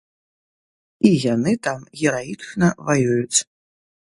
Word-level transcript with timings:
І 1.09 1.11
яны 1.33 1.53
там 1.67 1.79
гераічна 2.01 2.67
ваююць. 2.89 3.37